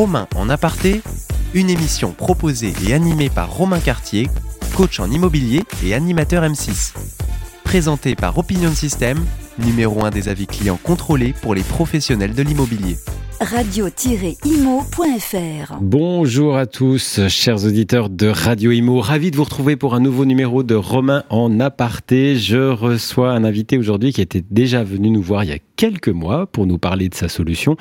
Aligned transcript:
Romain 0.00 0.28
en 0.34 0.48
aparté, 0.48 1.02
une 1.52 1.68
émission 1.68 2.12
proposée 2.12 2.72
et 2.88 2.94
animée 2.94 3.28
par 3.28 3.54
Romain 3.54 3.80
Cartier, 3.80 4.30
coach 4.74 4.98
en 4.98 5.10
immobilier 5.10 5.62
et 5.84 5.92
animateur 5.92 6.42
M6. 6.42 6.94
Présentée 7.64 8.14
par 8.14 8.38
Opinion 8.38 8.72
System, 8.72 9.22
numéro 9.58 10.02
1 10.02 10.08
des 10.08 10.30
avis 10.30 10.46
clients 10.46 10.78
contrôlés 10.82 11.34
pour 11.42 11.54
les 11.54 11.62
professionnels 11.62 12.34
de 12.34 12.42
l'immobilier 12.42 12.96
radio-imo.fr. 13.40 14.44
Bonjour 15.80 16.56
à 16.56 16.66
tous, 16.66 17.20
chers 17.28 17.64
auditeurs 17.64 18.10
de 18.10 18.26
Radio 18.26 18.70
Imo. 18.70 19.00
Ravi 19.00 19.30
de 19.30 19.36
vous 19.36 19.44
retrouver 19.44 19.76
pour 19.76 19.94
un 19.94 20.00
nouveau 20.00 20.26
numéro 20.26 20.62
de 20.62 20.74
Romain 20.74 21.24
en 21.30 21.58
aparté. 21.58 22.36
Je 22.36 22.70
reçois 22.70 23.32
un 23.32 23.44
invité 23.44 23.78
aujourd'hui 23.78 24.12
qui 24.12 24.20
était 24.20 24.44
déjà 24.50 24.84
venu 24.84 25.08
nous 25.10 25.22
voir 25.22 25.44
il 25.44 25.50
y 25.50 25.54
a 25.54 25.58
quelques 25.76 26.08
mois 26.08 26.46
pour 26.46 26.66
nous 26.66 26.76
parler 26.76 27.08
de 27.08 27.14
sa 27.14 27.28
solution. 27.28 27.76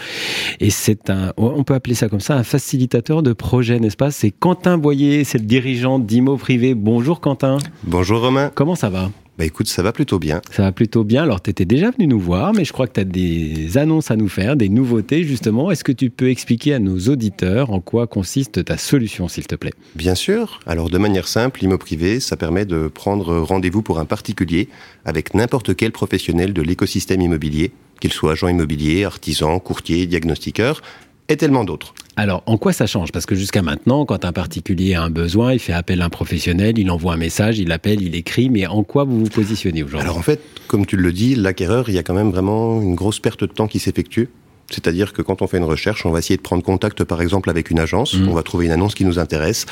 Et 0.62 0.70
c'est 0.70 1.10
un, 1.10 1.34
on 1.36 1.64
peut 1.66 1.74
appeler 1.74 1.96
ça 1.96 2.08
comme 2.08 2.22
ça, 2.22 2.36
un 2.36 2.44
facilitateur 2.44 3.22
de 3.22 3.34
projet, 3.34 3.80
n'est-ce 3.80 3.98
pas? 3.98 4.12
C'est 4.12 4.32
Quentin 4.32 4.78
Boyer, 4.78 5.26
c'est 5.26 5.40
le 5.40 5.46
dirigeant 5.46 6.00
d'Imo 6.00 6.38
Privé. 6.38 6.74
Bonjour 6.74 7.20
Quentin. 7.20 7.58
Bonjour 7.84 8.22
Romain. 8.22 8.50
Comment 8.56 8.76
ça 8.76 8.90
va? 8.90 9.12
Bah 9.40 9.46
écoute, 9.46 9.70
ça 9.70 9.82
va 9.82 9.94
plutôt 9.94 10.20
bien. 10.20 10.42
Ça 10.52 10.64
va 10.64 10.74
plutôt 10.74 11.06
bien. 11.06 11.24
Alors, 11.24 11.42
tu 11.42 11.50
étais 11.50 11.64
déjà 11.64 11.92
venu 11.92 12.08
nous 12.08 12.20
voir, 12.20 12.54
mais 12.54 12.66
je 12.66 12.74
crois 12.74 12.88
que 12.88 12.94
tu 12.96 13.00
as 13.00 13.06
des 13.06 13.78
annonces 13.78 14.12
à 14.12 14.18
nous 14.18 14.28
faire, 14.28 14.58
des 14.58 14.68
nouveautés 14.68 15.24
justement. 15.24 15.72
Est-ce 15.72 15.86
que 15.86 15.94
tu 15.94 16.10
peux 16.10 16.30
expliquer 16.30 16.74
à 16.74 16.80
nos 16.80 17.00
auditeurs 17.08 17.72
en 17.72 17.80
quoi 17.80 18.06
consiste 18.06 18.66
ta 18.66 18.78
solution, 18.78 19.30
s'il 19.30 19.48
te 19.48 19.56
plaît? 19.56 19.72
Bien 19.96 20.14
sûr. 20.14 20.60
Alors, 20.68 20.90
de 20.90 20.98
manière 20.98 21.30
simple, 21.30 21.62
l'IMO 21.62 21.78
privé, 21.78 22.20
ça 22.20 22.36
permet 22.36 22.66
de 22.66 22.90
prendre 22.90 23.40
rendez-vous 23.40 23.82
pour 23.82 24.00
un 24.00 24.06
particulier 24.06 24.68
avec 25.06 25.34
n'importe 25.34 25.74
quel 25.74 25.94
professionnel 25.94 26.52
de 26.52 26.62
l'écosystème 26.62 27.22
immobilier, 27.22 27.72
qu'il 28.02 28.12
soit 28.12 28.34
agent 28.34 28.50
immobilier, 28.50 29.06
artisan, 29.06 29.58
courtier, 29.60 30.06
diagnostiqueur, 30.06 30.82
et 31.30 31.38
tellement 31.38 31.64
d'autres. 31.64 31.94
Alors, 32.18 32.44
en 32.48 32.58
quoi 32.58 32.74
ça 32.74 32.86
change? 32.86 33.14
Parce 33.14 33.26
que 33.26 33.36
jusqu'à 33.36 33.62
maintenant, 33.62 34.06
quand 34.06 34.26
un 34.26 34.34
particulier 34.34 34.96
a 34.96 35.04
un 35.04 35.10
besoin, 35.10 35.54
il 35.54 35.60
fait 35.60 35.72
appel 35.72 36.02
à 36.02 36.06
un 36.06 36.10
professionnel, 36.10 36.78
il 36.78 36.92
envoie 36.92 37.14
un 37.14 37.18
message, 37.18 37.60
il 37.60 37.72
appelle, 37.72 38.02
il 38.02 38.16
écrit, 38.16 38.50
mais 38.50 38.68
en 38.68 38.84
quoi 38.84 39.06
vous 39.06 39.20
vous 39.20 39.30
positionnez 39.30 39.84
aujourd'hui? 39.84 40.02
Alors 40.02 40.18
en 40.18 40.22
fait, 40.22 40.42
comme 40.68 40.86
tu 40.86 40.98
le 40.98 41.14
dis, 41.14 41.36
l'acquéreur, 41.36 41.88
il 41.88 41.96
y 41.96 41.98
a 41.98 42.04
quand 42.04 42.14
même 42.14 42.32
vraiment 42.32 42.82
une 42.82 42.96
grosse 42.96 43.20
perte 43.20 43.42
de 43.42 43.46
temps 43.46 43.68
qui 43.68 43.80
s'effectue. 43.80 44.30
C'est-à-dire 44.70 45.14
que 45.14 45.22
quand 45.22 45.42
on 45.42 45.48
fait 45.48 45.58
une 45.58 45.64
recherche, 45.64 46.06
on 46.06 46.12
va 46.12 46.20
essayer 46.20 46.38
de 46.38 46.42
prendre 46.42 46.62
contact, 46.62 47.04
par 47.04 47.22
exemple, 47.22 47.50
avec 47.50 47.72
une 47.72 47.80
agence, 47.80 48.14
mmh. 48.16 48.28
on 48.28 48.34
va 48.34 48.44
trouver 48.44 48.66
une 48.66 48.72
annonce 48.72 48.94
qui 48.94 49.06
nous 49.06 49.18
intéresse, 49.18 49.66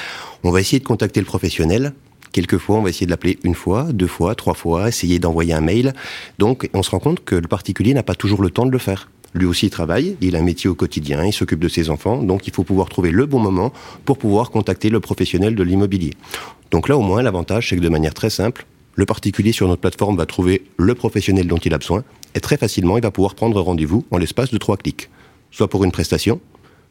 on 0.44 0.52
va 0.52 0.60
essayer 0.60 0.80
de 0.80 0.86
contacter 0.86 1.20
le 1.20 1.26
professionnel, 1.26 1.94
Quelquefois, 2.34 2.78
on 2.78 2.82
va 2.82 2.90
essayer 2.90 3.06
de 3.06 3.12
l'appeler 3.12 3.40
une 3.44 3.56
fois, 3.56 3.88
deux 3.92 4.06
fois, 4.06 4.36
trois 4.36 4.54
fois, 4.54 4.90
essayer 4.90 5.18
d'envoyer 5.18 5.54
un 5.54 5.62
mail. 5.62 5.94
Donc, 6.38 6.70
on 6.74 6.84
se 6.84 6.92
rend 6.92 7.00
compte 7.00 7.24
que 7.24 7.36
le 7.36 7.48
particulier 7.48 7.94
n'a 7.94 8.04
pas 8.04 8.16
toujours 8.16 8.42
le 8.42 8.52
temps 8.52 8.66
de 8.66 8.72
le 8.72 8.78
faire. 8.78 9.10
Lui 9.38 9.46
aussi, 9.46 9.68
il 9.68 9.70
travaille, 9.70 10.18
il 10.20 10.36
a 10.36 10.40
un 10.40 10.42
métier 10.42 10.68
au 10.68 10.74
quotidien, 10.74 11.24
il 11.24 11.32
s'occupe 11.32 11.60
de 11.60 11.68
ses 11.68 11.92
enfants, 11.92 12.24
donc 12.24 12.48
il 12.48 12.54
faut 12.54 12.64
pouvoir 12.64 12.90
trouver 12.90 13.12
le 13.12 13.28
bon 13.28 13.38
moment 13.38 13.72
pour 14.04 14.18
pouvoir 14.18 14.50
contacter 14.50 14.90
le 14.90 15.00
professionnel 15.00 15.54
de 15.54 15.62
l'immobilier. 15.62 16.14
Donc 16.72 16.90
là, 16.90 16.98
au 16.98 17.02
moins, 17.02 17.22
l'avantage, 17.22 17.70
c'est 17.70 17.76
que 17.76 17.82
de 17.82 17.90
manière 17.90 18.16
très 18.16 18.32
simple, 18.32 18.66
le 18.96 19.06
particulier 19.06 19.52
sur 19.52 19.68
notre 19.68 19.82
plateforme 19.82 20.18
va 20.18 20.26
trouver 20.26 20.64
le 20.78 20.96
professionnel 20.96 21.46
dont 21.46 21.58
il 21.58 21.72
a 21.76 21.78
besoin, 21.78 22.04
et 22.34 22.40
très 22.40 22.58
facilement, 22.58 22.98
il 22.98 23.04
va 23.04 23.12
pouvoir 23.12 23.36
prendre 23.36 23.62
rendez-vous 23.62 24.06
en 24.10 24.18
l'espace 24.18 24.50
de 24.50 24.58
trois 24.58 24.76
clics, 24.76 25.08
soit 25.52 25.70
pour 25.70 25.84
une 25.84 25.92
prestation, 25.92 26.42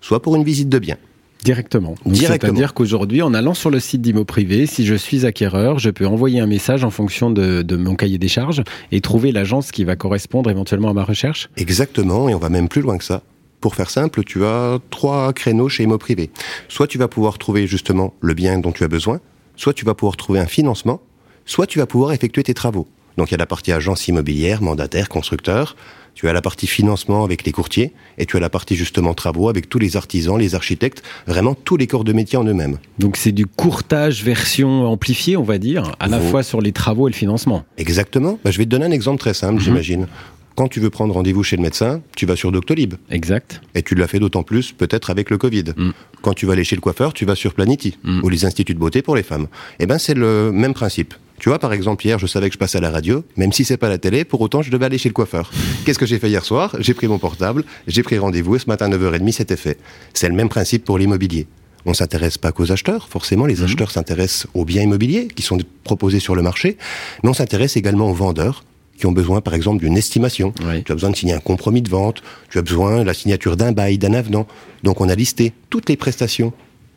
soit 0.00 0.22
pour 0.22 0.36
une 0.36 0.44
visite 0.44 0.68
de 0.68 0.78
bien. 0.78 0.98
Directement. 1.46 1.94
C'est-à-dire 2.12 2.74
qu'aujourd'hui, 2.74 3.22
en 3.22 3.32
allant 3.32 3.54
sur 3.54 3.70
le 3.70 3.78
site 3.78 4.02
d'Imo 4.02 4.24
Privé, 4.24 4.66
si 4.66 4.84
je 4.84 4.94
suis 4.94 5.24
acquéreur, 5.24 5.78
je 5.78 5.90
peux 5.90 6.06
envoyer 6.06 6.40
un 6.40 6.46
message 6.46 6.82
en 6.82 6.90
fonction 6.90 7.30
de, 7.30 7.76
mon 7.76 7.94
cahier 7.94 8.18
des 8.18 8.28
charges 8.28 8.62
et 8.90 9.00
trouver 9.00 9.30
l'agence 9.30 9.70
qui 9.70 9.84
va 9.84 9.94
correspondre 9.94 10.50
éventuellement 10.50 10.90
à 10.90 10.92
ma 10.92 11.04
recherche 11.04 11.48
Exactement, 11.56 12.28
et 12.28 12.34
on 12.34 12.38
va 12.38 12.48
même 12.48 12.68
plus 12.68 12.82
loin 12.82 12.98
que 12.98 13.04
ça. 13.04 13.22
Pour 13.60 13.74
faire 13.74 13.90
simple, 13.90 14.24
tu 14.24 14.44
as 14.44 14.78
trois 14.90 15.32
créneaux 15.32 15.68
chez 15.68 15.84
Imo 15.84 15.98
Privé. 15.98 16.30
Soit 16.68 16.88
tu 16.88 16.98
vas 16.98 17.08
pouvoir 17.08 17.38
trouver 17.38 17.66
justement 17.66 18.14
le 18.20 18.34
bien 18.34 18.58
dont 18.58 18.72
tu 18.72 18.84
as 18.84 18.88
besoin, 18.88 19.20
soit 19.56 19.72
tu 19.72 19.84
vas 19.84 19.94
pouvoir 19.94 20.16
trouver 20.16 20.40
un 20.40 20.46
financement, 20.46 21.00
soit 21.44 21.66
tu 21.66 21.78
vas 21.78 21.86
pouvoir 21.86 22.12
effectuer 22.12 22.42
tes 22.42 22.54
travaux. 22.54 22.86
Donc 23.16 23.30
il 23.30 23.32
y 23.32 23.34
a 23.34 23.38
la 23.38 23.46
partie 23.46 23.72
agence 23.72 24.08
immobilière, 24.08 24.62
mandataire, 24.62 25.08
constructeur, 25.08 25.76
tu 26.16 26.28
as 26.28 26.32
la 26.32 26.40
partie 26.40 26.66
financement 26.66 27.24
avec 27.24 27.44
les 27.44 27.52
courtiers 27.52 27.92
et 28.16 28.24
tu 28.24 28.38
as 28.38 28.40
la 28.40 28.48
partie 28.48 28.74
justement 28.74 29.12
travaux 29.12 29.50
avec 29.50 29.68
tous 29.68 29.78
les 29.78 29.98
artisans, 29.98 30.38
les 30.38 30.54
architectes, 30.54 31.02
vraiment 31.26 31.54
tous 31.54 31.76
les 31.76 31.86
corps 31.86 32.04
de 32.04 32.14
métier 32.14 32.38
en 32.38 32.44
eux-mêmes. 32.44 32.78
Donc 32.98 33.18
c'est 33.18 33.32
du 33.32 33.46
courtage 33.46 34.24
version 34.24 34.86
amplifiée, 34.90 35.36
on 35.36 35.42
va 35.42 35.58
dire, 35.58 35.92
à 36.00 36.08
la 36.08 36.18
fois 36.18 36.42
sur 36.42 36.62
les 36.62 36.72
travaux 36.72 37.06
et 37.06 37.10
le 37.10 37.16
financement. 37.16 37.64
Exactement. 37.76 38.38
Bah, 38.42 38.50
je 38.50 38.56
vais 38.56 38.64
te 38.64 38.70
donner 38.70 38.86
un 38.86 38.90
exemple 38.92 39.20
très 39.20 39.34
simple, 39.34 39.56
mhm. 39.56 39.60
j'imagine. 39.60 40.06
Quand 40.54 40.68
tu 40.68 40.80
veux 40.80 40.88
prendre 40.88 41.12
rendez-vous 41.12 41.42
chez 41.42 41.56
le 41.56 41.62
médecin, 41.62 42.00
tu 42.16 42.24
vas 42.24 42.34
sur 42.34 42.50
Doctolib. 42.50 42.94
Exact. 43.10 43.60
Et 43.74 43.82
tu 43.82 43.94
l'as 43.94 44.06
fait 44.08 44.18
d'autant 44.18 44.42
plus 44.42 44.72
peut-être 44.72 45.10
avec 45.10 45.28
le 45.28 45.36
Covid. 45.36 45.64
Mm. 45.76 45.90
Quand 46.22 46.32
tu 46.32 46.46
vas 46.46 46.54
aller 46.54 46.64
chez 46.64 46.76
le 46.76 46.80
coiffeur, 46.80 47.12
tu 47.12 47.26
vas 47.26 47.34
sur 47.34 47.52
Planity 47.52 47.98
mm. 48.02 48.20
ou 48.22 48.30
les 48.30 48.46
instituts 48.46 48.72
de 48.72 48.78
beauté 48.78 49.02
pour 49.02 49.14
les 49.16 49.22
femmes. 49.22 49.48
Eh 49.80 49.84
ben 49.84 49.98
c'est 49.98 50.14
le 50.14 50.52
même 50.52 50.72
principe. 50.72 51.12
Tu 51.38 51.48
vois, 51.48 51.58
par 51.58 51.72
exemple, 51.72 52.04
hier, 52.06 52.18
je 52.18 52.26
savais 52.26 52.48
que 52.48 52.54
je 52.54 52.58
passais 52.58 52.78
à 52.78 52.80
la 52.80 52.90
radio, 52.90 53.24
même 53.36 53.52
si 53.52 53.64
c'est 53.64 53.76
pas 53.76 53.88
la 53.88 53.98
télé, 53.98 54.24
pour 54.24 54.40
autant, 54.40 54.62
je 54.62 54.70
devais 54.70 54.86
aller 54.86 54.98
chez 54.98 55.08
le 55.08 55.14
coiffeur. 55.14 55.50
Qu'est-ce 55.84 55.98
que 55.98 56.06
j'ai 56.06 56.18
fait 56.18 56.28
hier 56.28 56.44
soir? 56.44 56.74
J'ai 56.78 56.94
pris 56.94 57.08
mon 57.08 57.18
portable, 57.18 57.64
j'ai 57.86 58.02
pris 58.02 58.18
rendez-vous 58.18 58.56
et 58.56 58.58
ce 58.58 58.66
matin 58.66 58.90
à 58.90 58.96
9h30, 58.96 59.32
c'était 59.32 59.56
fait. 59.56 59.78
C'est 60.14 60.28
le 60.28 60.34
même 60.34 60.48
principe 60.48 60.84
pour 60.84 60.98
l'immobilier. 60.98 61.46
On 61.84 61.94
s'intéresse 61.94 62.36
pas 62.36 62.52
qu'aux 62.52 62.72
acheteurs, 62.72 63.08
forcément, 63.08 63.46
les 63.46 63.56
mhm. 63.56 63.64
acheteurs 63.64 63.90
s'intéressent 63.90 64.48
aux 64.54 64.64
biens 64.64 64.82
immobiliers 64.82 65.28
qui 65.28 65.42
sont 65.42 65.58
proposés 65.84 66.20
sur 66.20 66.34
le 66.34 66.42
marché, 66.42 66.76
mais 67.22 67.30
on 67.30 67.34
s'intéresse 67.34 67.76
également 67.76 68.10
aux 68.10 68.14
vendeurs 68.14 68.64
qui 68.98 69.06
ont 69.06 69.12
besoin, 69.12 69.40
par 69.40 69.54
exemple, 69.54 69.84
d'une 69.84 69.96
estimation. 69.96 70.52
Tu 70.84 70.90
as 70.90 70.94
besoin 70.94 71.10
de 71.10 71.16
signer 71.16 71.34
un 71.34 71.38
compromis 71.38 71.82
de 71.82 71.90
vente, 71.90 72.22
tu 72.50 72.58
as 72.58 72.62
besoin 72.62 73.00
de 73.00 73.04
la 73.04 73.14
signature 73.14 73.56
d'un 73.56 73.72
bail, 73.72 73.98
d'un 73.98 74.14
avenant. 74.14 74.46
Donc 74.82 75.02
on 75.02 75.08
a 75.08 75.14
listé 75.14 75.52
toutes 75.68 75.88
les 75.88 75.96
prestations 75.96 76.52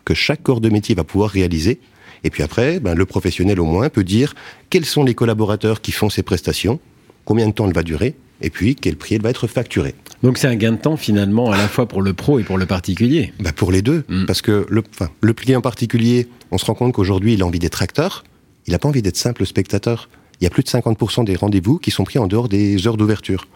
que 0.05 0.13
chaque 0.13 0.41
corps 0.41 0.61
de 0.61 0.69
métier 0.69 0.95
va 0.95 1.03
pouvoir 1.03 1.29
réaliser 1.29 1.79
et 2.23 2.29
puis 2.29 2.43
après, 2.43 2.79
ben, 2.79 2.95
le 2.95 3.05
professionnel 3.05 3.59
au 3.59 3.65
moins 3.65 3.89
peut 3.89 4.03
dire 4.03 4.35
quels 4.69 4.85
sont 4.85 5.03
les 5.03 5.15
collaborateurs 5.15 5.81
qui 5.81 5.91
font 5.91 6.09
ces 6.09 6.23
prestations, 6.23 6.79
combien 7.25 7.47
de 7.47 7.53
temps 7.53 7.67
elle 7.67 7.73
va 7.73 7.83
durer, 7.83 8.15
et 8.41 8.49
puis 8.49 8.75
quel 8.75 8.95
prix 8.95 9.15
elle 9.15 9.21
va 9.21 9.29
être 9.29 9.47
facturée. 9.47 9.95
Donc 10.23 10.37
c'est 10.37 10.47
un 10.47 10.55
gain 10.55 10.73
de 10.73 10.77
temps 10.77 10.97
finalement 10.97 11.51
à 11.51 11.57
la 11.57 11.67
fois 11.67 11.87
pour 11.87 12.01
le 12.01 12.13
pro 12.13 12.39
et 12.39 12.43
pour 12.43 12.57
le 12.57 12.65
particulier. 12.65 13.33
Ben, 13.39 13.51
pour 13.51 13.71
les 13.71 13.81
deux, 13.81 14.03
mm. 14.09 14.25
parce 14.25 14.41
que 14.41 14.65
le, 14.69 14.83
enfin, 14.93 15.09
le 15.21 15.33
client 15.33 15.61
particulier, 15.61 16.27
on 16.51 16.57
se 16.57 16.65
rend 16.65 16.73
compte 16.73 16.93
qu'aujourd'hui 16.93 17.33
il 17.33 17.41
a 17.41 17.45
envie 17.45 17.59
d'être 17.59 17.81
acteur, 17.81 18.23
il 18.67 18.71
n'a 18.71 18.79
pas 18.79 18.89
envie 18.89 19.01
d'être 19.01 19.17
simple 19.17 19.45
spectateur 19.45 20.09
il 20.39 20.45
y 20.45 20.47
a 20.47 20.49
plus 20.49 20.63
de 20.63 20.69
50% 20.69 21.25
des 21.25 21.35
rendez-vous 21.35 21.79
qui 21.79 21.91
sont 21.91 22.03
pris 22.03 22.17
en 22.17 22.27
dehors 22.27 22.47
des 22.47 22.87
heures 22.87 22.95
d'ouverture. 22.95 23.47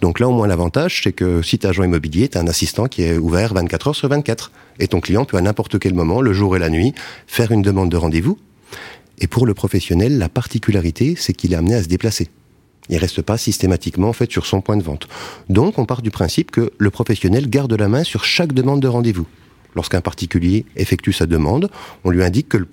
Donc 0.00 0.18
là, 0.18 0.28
au 0.28 0.32
moins, 0.32 0.48
l'avantage, 0.48 1.02
c'est 1.04 1.12
que 1.12 1.40
si 1.40 1.58
tu 1.58 1.66
es 1.66 1.70
agent 1.70 1.84
immobilier, 1.84 2.28
tu 2.28 2.36
as 2.36 2.40
un 2.40 2.48
assistant 2.48 2.86
qui 2.86 3.02
est 3.02 3.16
ouvert 3.16 3.54
24 3.54 3.88
heures 3.88 3.96
sur 3.96 4.08
24. 4.08 4.50
Et 4.80 4.88
ton 4.88 5.00
client 5.00 5.24
peut 5.24 5.36
à 5.36 5.40
n'importe 5.40 5.78
quel 5.78 5.94
moment, 5.94 6.20
le 6.20 6.32
jour 6.32 6.56
et 6.56 6.58
la 6.58 6.70
nuit, 6.70 6.94
faire 7.26 7.52
une 7.52 7.62
demande 7.62 7.90
de 7.90 7.96
rendez-vous. 7.96 8.38
Et 9.18 9.28
pour 9.28 9.46
le 9.46 9.54
professionnel, 9.54 10.18
la 10.18 10.28
particularité, 10.28 11.14
c'est 11.16 11.32
qu'il 11.32 11.52
est 11.52 11.56
amené 11.56 11.74
à 11.74 11.82
se 11.82 11.88
déplacer. 11.88 12.28
Il 12.88 12.98
reste 12.98 13.22
pas 13.22 13.38
systématiquement 13.38 14.08
en 14.08 14.12
fait 14.12 14.30
sur 14.30 14.46
son 14.46 14.60
point 14.60 14.76
de 14.76 14.82
vente. 14.82 15.06
Donc 15.48 15.78
on 15.78 15.84
part 15.84 16.02
du 16.02 16.10
principe 16.10 16.50
que 16.50 16.72
le 16.76 16.90
professionnel 16.90 17.48
garde 17.48 17.72
la 17.74 17.86
main 17.86 18.02
sur 18.02 18.24
chaque 18.24 18.52
demande 18.52 18.80
de 18.80 18.88
rendez-vous. 18.88 19.26
Lorsqu'un 19.76 20.00
particulier 20.00 20.66
effectue 20.76 21.12
sa 21.12 21.26
demande, 21.26 21.70
on 22.02 22.10
lui 22.10 22.24
indique 22.24 22.48
que 22.48 22.56
le, 22.58 22.66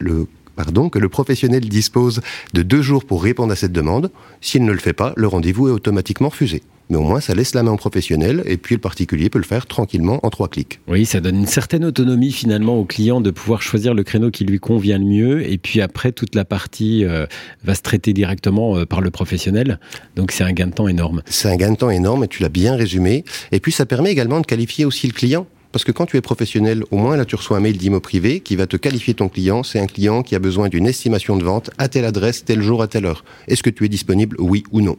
le 0.00 0.26
pardon, 0.56 0.88
que 0.88 0.98
le 0.98 1.08
professionnel 1.08 1.68
dispose 1.68 2.20
de 2.52 2.62
deux 2.62 2.82
jours 2.82 3.04
pour 3.04 3.22
répondre 3.22 3.52
à 3.52 3.56
cette 3.56 3.72
demande. 3.72 4.10
S'il 4.40 4.64
ne 4.64 4.72
le 4.72 4.78
fait 4.78 4.92
pas, 4.92 5.12
le 5.16 5.26
rendez-vous 5.26 5.68
est 5.68 5.72
automatiquement 5.72 6.28
refusé. 6.28 6.62
Mais 6.90 6.96
au 6.96 7.02
moins, 7.02 7.20
ça 7.20 7.34
laisse 7.34 7.54
la 7.54 7.62
main 7.62 7.72
au 7.72 7.76
professionnel 7.76 8.42
et 8.44 8.58
puis 8.58 8.74
le 8.74 8.80
particulier 8.80 9.30
peut 9.30 9.38
le 9.38 9.44
faire 9.44 9.66
tranquillement 9.66 10.20
en 10.22 10.30
trois 10.30 10.48
clics. 10.48 10.80
Oui, 10.86 11.06
ça 11.06 11.20
donne 11.20 11.36
une 11.36 11.46
certaine 11.46 11.84
autonomie 11.84 12.30
finalement 12.30 12.78
au 12.78 12.84
client 12.84 13.22
de 13.22 13.30
pouvoir 13.30 13.62
choisir 13.62 13.94
le 13.94 14.02
créneau 14.02 14.30
qui 14.30 14.44
lui 14.44 14.58
convient 14.58 14.98
le 14.98 15.04
mieux 15.04 15.50
et 15.50 15.56
puis 15.56 15.80
après, 15.80 16.12
toute 16.12 16.34
la 16.34 16.44
partie 16.44 17.04
euh, 17.04 17.26
va 17.64 17.74
se 17.74 17.80
traiter 17.80 18.12
directement 18.12 18.76
euh, 18.76 18.84
par 18.84 19.00
le 19.00 19.10
professionnel. 19.10 19.78
Donc 20.14 20.30
c'est 20.30 20.44
un 20.44 20.52
gain 20.52 20.66
de 20.66 20.74
temps 20.74 20.88
énorme. 20.88 21.22
C'est 21.24 21.48
un 21.48 21.56
gain 21.56 21.72
de 21.72 21.76
temps 21.76 21.90
énorme 21.90 22.24
et 22.24 22.28
tu 22.28 22.42
l'as 22.42 22.50
bien 22.50 22.76
résumé. 22.76 23.24
Et 23.50 23.60
puis 23.60 23.72
ça 23.72 23.86
permet 23.86 24.12
également 24.12 24.40
de 24.40 24.46
qualifier 24.46 24.84
aussi 24.84 25.06
le 25.06 25.14
client. 25.14 25.46
Parce 25.74 25.82
que 25.82 25.90
quand 25.90 26.06
tu 26.06 26.16
es 26.16 26.20
professionnel, 26.20 26.84
au 26.92 26.98
moins 26.98 27.16
là 27.16 27.24
tu 27.24 27.34
reçois 27.34 27.56
un 27.56 27.60
mail 27.60 27.76
d'IMO 27.76 27.98
privé 27.98 28.38
qui 28.38 28.54
va 28.54 28.68
te 28.68 28.76
qualifier 28.76 29.14
ton 29.14 29.28
client. 29.28 29.64
C'est 29.64 29.80
un 29.80 29.88
client 29.88 30.22
qui 30.22 30.36
a 30.36 30.38
besoin 30.38 30.68
d'une 30.68 30.86
estimation 30.86 31.36
de 31.36 31.42
vente 31.42 31.72
à 31.78 31.88
telle 31.88 32.04
adresse, 32.04 32.44
tel 32.44 32.62
jour, 32.62 32.80
à 32.80 32.86
telle 32.86 33.06
heure. 33.06 33.24
Est-ce 33.48 33.64
que 33.64 33.70
tu 33.70 33.84
es 33.84 33.88
disponible, 33.88 34.36
oui 34.38 34.62
ou 34.70 34.80
non? 34.80 34.96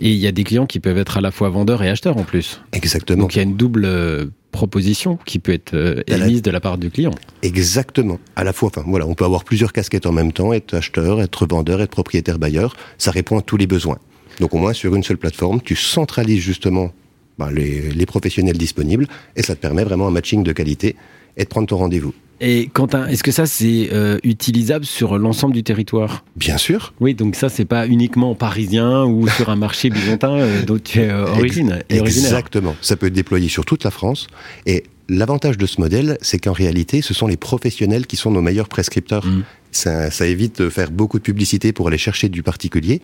Et 0.00 0.10
il 0.10 0.16
y 0.16 0.26
a 0.26 0.32
des 0.32 0.42
clients 0.42 0.66
qui 0.66 0.80
peuvent 0.80 0.98
être 0.98 1.18
à 1.18 1.20
la 1.20 1.30
fois 1.30 1.50
vendeurs 1.50 1.84
et 1.84 1.88
acheteurs 1.88 2.16
en 2.16 2.24
plus. 2.24 2.60
Exactement. 2.72 3.20
Donc 3.20 3.36
il 3.36 3.36
y 3.36 3.40
a 3.42 3.44
une 3.44 3.56
double 3.56 3.84
euh, 3.84 4.26
proposition 4.50 5.20
qui 5.24 5.38
peut 5.38 5.52
être 5.52 5.74
euh, 5.74 6.02
émise 6.08 6.42
de 6.42 6.50
la 6.50 6.58
part 6.58 6.78
du 6.78 6.90
client. 6.90 7.14
Exactement. 7.42 8.18
À 8.34 8.42
la 8.42 8.52
fois, 8.52 8.70
enfin 8.74 8.82
voilà, 8.84 9.06
on 9.06 9.14
peut 9.14 9.24
avoir 9.24 9.44
plusieurs 9.44 9.72
casquettes 9.72 10.06
en 10.06 10.12
même 10.12 10.32
temps, 10.32 10.52
être 10.52 10.74
acheteur, 10.74 11.22
être 11.22 11.46
vendeur, 11.46 11.80
être 11.80 11.92
propriétaire 11.92 12.40
bailleur. 12.40 12.74
Ça 12.98 13.12
répond 13.12 13.38
à 13.38 13.42
tous 13.42 13.56
les 13.56 13.68
besoins. 13.68 13.98
Donc 14.40 14.52
au 14.52 14.58
moins 14.58 14.72
sur 14.72 14.96
une 14.96 15.04
seule 15.04 15.18
plateforme, 15.18 15.60
tu 15.60 15.76
centralises 15.76 16.40
justement 16.40 16.90
ben, 17.38 17.50
les, 17.50 18.06
professionnels 18.06 18.58
disponibles, 18.58 19.06
et 19.36 19.42
ça 19.42 19.54
te 19.54 19.60
permet 19.60 19.84
vraiment 19.84 20.08
un 20.08 20.10
matching 20.10 20.42
de 20.42 20.52
qualité 20.52 20.96
et 21.36 21.44
de 21.44 21.48
prendre 21.48 21.66
ton 21.66 21.76
rendez-vous. 21.76 22.12
Et 22.44 22.68
Quentin, 22.72 23.06
est-ce 23.06 23.22
que 23.22 23.30
ça 23.30 23.46
c'est 23.46 23.90
euh, 23.92 24.18
utilisable 24.24 24.84
sur 24.84 25.16
l'ensemble 25.16 25.54
du 25.54 25.62
territoire? 25.62 26.24
Bien 26.34 26.58
sûr. 26.58 26.92
Oui, 26.98 27.14
donc 27.14 27.36
ça 27.36 27.48
c'est 27.48 27.64
pas 27.64 27.86
uniquement 27.86 28.34
parisien 28.34 29.04
ou 29.04 29.28
sur 29.36 29.48
un 29.48 29.56
marché 29.56 29.90
byzantin 29.90 30.38
euh, 30.38 30.62
dont 30.64 30.76
tu 30.76 31.00
es 31.00 31.08
euh, 31.08 31.26
origine, 31.26 31.78
Exactement. 31.88 32.74
Ça 32.80 32.96
peut 32.96 33.06
être 33.06 33.12
déployé 33.12 33.48
sur 33.48 33.64
toute 33.64 33.84
la 33.84 33.92
France 33.92 34.26
et 34.66 34.82
l'avantage 35.08 35.56
de 35.56 35.66
ce 35.66 35.80
modèle, 35.80 36.18
c'est 36.20 36.38
qu'en 36.38 36.52
réalité, 36.52 37.00
ce 37.00 37.14
sont 37.14 37.28
les 37.28 37.36
professionnels 37.36 38.06
qui 38.06 38.16
sont 38.16 38.32
nos 38.32 38.42
meilleurs 38.42 38.68
prescripteurs. 38.68 39.24
Mmh. 39.24 39.44
Ça, 39.70 40.10
ça, 40.10 40.26
évite 40.26 40.60
de 40.60 40.68
faire 40.68 40.90
beaucoup 40.90 41.18
de 41.18 41.22
publicité 41.22 41.72
pour 41.72 41.88
aller 41.88 41.96
chercher 41.96 42.28
du 42.28 42.42
particulier. 42.42 43.00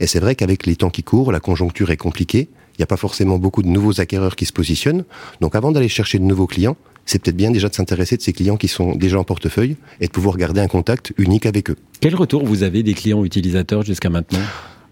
Et 0.00 0.06
c'est 0.06 0.20
vrai 0.20 0.36
qu'avec 0.36 0.64
les 0.64 0.76
temps 0.76 0.88
qui 0.88 1.02
courent, 1.02 1.32
la 1.32 1.40
conjoncture 1.40 1.90
est 1.90 1.98
compliquée. 1.98 2.48
Il 2.78 2.82
n'y 2.82 2.84
a 2.84 2.86
pas 2.86 2.96
forcément 2.96 3.38
beaucoup 3.38 3.62
de 3.62 3.68
nouveaux 3.68 4.00
acquéreurs 4.00 4.36
qui 4.36 4.46
se 4.46 4.52
positionnent. 4.52 5.04
Donc 5.40 5.56
avant 5.56 5.72
d'aller 5.72 5.88
chercher 5.88 6.18
de 6.18 6.24
nouveaux 6.24 6.46
clients, 6.46 6.76
c'est 7.06 7.20
peut-être 7.20 7.36
bien 7.36 7.50
déjà 7.50 7.68
de 7.68 7.74
s'intéresser 7.74 8.16
de 8.16 8.22
ces 8.22 8.32
clients 8.32 8.56
qui 8.56 8.68
sont 8.68 8.94
déjà 8.94 9.18
en 9.18 9.24
portefeuille 9.24 9.76
et 10.00 10.06
de 10.06 10.12
pouvoir 10.12 10.36
garder 10.36 10.60
un 10.60 10.68
contact 10.68 11.12
unique 11.16 11.46
avec 11.46 11.70
eux. 11.70 11.76
Quel 12.00 12.14
retour 12.14 12.44
vous 12.44 12.62
avez 12.62 12.82
des 12.82 12.94
clients 12.94 13.24
utilisateurs 13.24 13.82
jusqu'à 13.82 14.10
maintenant? 14.10 14.38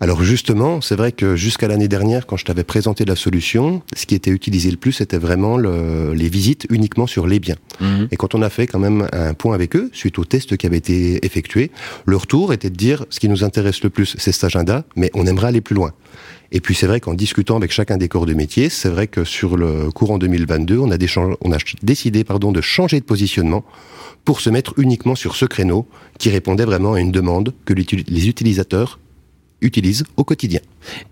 Alors 0.00 0.22
justement, 0.22 0.80
c'est 0.82 0.96
vrai 0.96 1.12
que 1.12 1.36
jusqu'à 1.36 1.68
l'année 1.68 1.88
dernière, 1.88 2.26
quand 2.26 2.36
je 2.36 2.44
t'avais 2.44 2.64
présenté 2.64 3.04
la 3.04 3.16
solution, 3.16 3.82
ce 3.94 4.04
qui 4.04 4.14
était 4.14 4.30
utilisé 4.30 4.70
le 4.70 4.76
plus, 4.76 4.92
c'était 4.92 5.16
vraiment 5.16 5.56
le, 5.56 6.12
les 6.12 6.28
visites 6.28 6.66
uniquement 6.68 7.06
sur 7.06 7.26
les 7.26 7.40
biens. 7.40 7.56
Mhm. 7.80 8.08
Et 8.10 8.16
quand 8.16 8.34
on 8.34 8.42
a 8.42 8.50
fait 8.50 8.66
quand 8.66 8.78
même 8.78 9.08
un 9.12 9.32
point 9.32 9.54
avec 9.54 9.74
eux, 9.74 9.88
suite 9.92 10.18
au 10.18 10.24
test 10.24 10.56
qui 10.56 10.66
avait 10.66 10.76
été 10.76 11.24
effectué, 11.24 11.70
le 12.04 12.16
retour 12.16 12.52
était 12.52 12.68
de 12.68 12.76
dire 12.76 13.06
ce 13.08 13.20
qui 13.20 13.28
nous 13.28 13.42
intéresse 13.42 13.82
le 13.82 13.90
plus, 13.90 14.16
c'est 14.18 14.32
cet 14.32 14.44
agenda, 14.44 14.84
mais 14.96 15.10
on 15.14 15.26
aimerait 15.26 15.48
aller 15.48 15.62
plus 15.62 15.74
loin. 15.74 15.92
Et 16.52 16.60
puis 16.60 16.74
c'est 16.74 16.86
vrai 16.86 17.00
qu'en 17.00 17.14
discutant 17.14 17.56
avec 17.56 17.72
chacun 17.72 17.96
des 17.96 18.08
corps 18.08 18.26
de 18.26 18.34
métier, 18.34 18.68
c'est 18.68 18.88
vrai 18.88 19.06
que 19.06 19.24
sur 19.24 19.56
le 19.56 19.90
courant 19.90 20.18
2022, 20.18 20.78
on 20.78 20.90
a, 20.90 20.96
on 21.40 21.52
a 21.52 21.58
décidé 21.82 22.24
de 22.24 22.60
changer 22.60 23.00
de 23.00 23.04
positionnement 23.04 23.64
pour 24.24 24.40
se 24.40 24.50
mettre 24.50 24.74
uniquement 24.78 25.14
sur 25.14 25.36
ce 25.36 25.44
créneau 25.44 25.86
qui 26.18 26.30
répondait 26.30 26.64
vraiment 26.64 26.94
à 26.94 27.00
une 27.00 27.12
demande 27.12 27.52
que 27.64 27.74
les 27.74 28.28
utilisateurs 28.28 28.98
utilisent 29.60 30.04
au 30.16 30.24
quotidien. 30.24 30.60